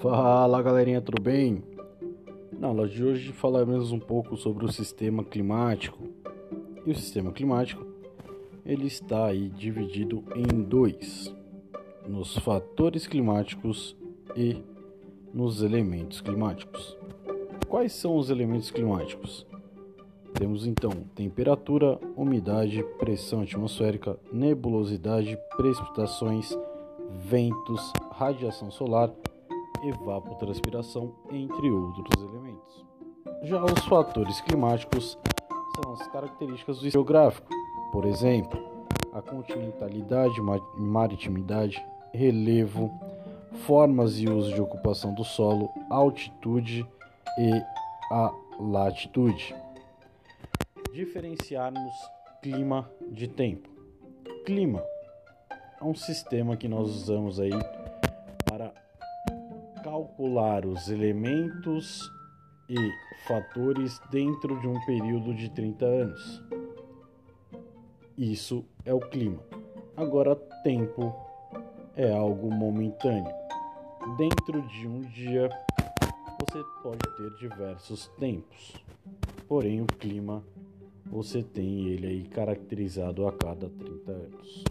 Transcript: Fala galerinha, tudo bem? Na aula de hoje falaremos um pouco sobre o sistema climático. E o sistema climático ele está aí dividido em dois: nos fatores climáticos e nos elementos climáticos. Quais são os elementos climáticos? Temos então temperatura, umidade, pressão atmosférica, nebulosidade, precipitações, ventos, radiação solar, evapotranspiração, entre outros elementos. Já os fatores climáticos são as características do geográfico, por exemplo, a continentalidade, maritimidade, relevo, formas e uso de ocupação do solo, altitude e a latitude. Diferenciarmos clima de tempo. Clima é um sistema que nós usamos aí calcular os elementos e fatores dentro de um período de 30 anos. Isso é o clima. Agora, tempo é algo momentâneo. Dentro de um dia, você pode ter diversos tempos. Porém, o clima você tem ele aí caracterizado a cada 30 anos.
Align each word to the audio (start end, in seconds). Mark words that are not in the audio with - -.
Fala 0.00 0.62
galerinha, 0.62 1.00
tudo 1.00 1.20
bem? 1.20 1.60
Na 2.56 2.68
aula 2.68 2.86
de 2.86 3.02
hoje 3.02 3.32
falaremos 3.32 3.90
um 3.90 3.98
pouco 3.98 4.36
sobre 4.36 4.64
o 4.64 4.70
sistema 4.70 5.24
climático. 5.24 6.04
E 6.86 6.92
o 6.92 6.94
sistema 6.94 7.32
climático 7.32 7.84
ele 8.64 8.86
está 8.86 9.26
aí 9.26 9.48
dividido 9.48 10.22
em 10.36 10.62
dois: 10.62 11.34
nos 12.06 12.38
fatores 12.38 13.08
climáticos 13.08 13.96
e 14.36 14.62
nos 15.34 15.62
elementos 15.62 16.20
climáticos. 16.20 16.96
Quais 17.66 17.92
são 17.92 18.16
os 18.16 18.30
elementos 18.30 18.70
climáticos? 18.70 19.44
Temos 20.34 20.64
então 20.64 20.92
temperatura, 21.12 21.98
umidade, 22.16 22.84
pressão 23.00 23.40
atmosférica, 23.40 24.16
nebulosidade, 24.32 25.36
precipitações, 25.56 26.56
ventos, 27.10 27.92
radiação 28.12 28.70
solar, 28.70 29.12
evapotranspiração, 29.82 31.12
entre 31.30 31.70
outros 31.70 32.22
elementos. 32.22 32.86
Já 33.42 33.64
os 33.64 33.84
fatores 33.84 34.40
climáticos 34.40 35.18
são 35.76 35.92
as 35.92 36.06
características 36.08 36.80
do 36.80 36.90
geográfico, 36.90 37.48
por 37.92 38.04
exemplo, 38.04 38.60
a 39.12 39.22
continentalidade, 39.22 40.40
maritimidade, 40.76 41.84
relevo, 42.12 42.90
formas 43.66 44.18
e 44.18 44.28
uso 44.28 44.54
de 44.54 44.60
ocupação 44.60 45.14
do 45.14 45.24
solo, 45.24 45.70
altitude 45.90 46.86
e 47.38 47.62
a 48.12 48.32
latitude. 48.58 49.54
Diferenciarmos 50.92 51.94
clima 52.42 52.90
de 53.10 53.28
tempo. 53.28 53.68
Clima 54.44 54.82
é 55.80 55.84
um 55.84 55.94
sistema 55.94 56.56
que 56.56 56.68
nós 56.68 56.88
usamos 56.88 57.38
aí 57.38 57.52
calcular 59.98 60.64
os 60.64 60.88
elementos 60.88 62.08
e 62.68 62.76
fatores 63.26 64.00
dentro 64.12 64.60
de 64.60 64.68
um 64.68 64.78
período 64.86 65.34
de 65.34 65.50
30 65.50 65.84
anos. 65.84 66.42
Isso 68.16 68.64
é 68.84 68.94
o 68.94 69.00
clima. 69.00 69.42
Agora, 69.96 70.36
tempo 70.62 71.12
é 71.96 72.12
algo 72.12 72.48
momentâneo. 72.48 73.34
Dentro 74.16 74.62
de 74.68 74.86
um 74.86 75.00
dia, 75.00 75.48
você 76.38 76.62
pode 76.80 77.00
ter 77.16 77.30
diversos 77.40 78.06
tempos. 78.20 78.74
Porém, 79.48 79.80
o 79.80 79.86
clima 79.86 80.44
você 81.06 81.42
tem 81.42 81.88
ele 81.88 82.06
aí 82.06 82.22
caracterizado 82.22 83.26
a 83.26 83.32
cada 83.32 83.68
30 83.68 84.12
anos. 84.12 84.64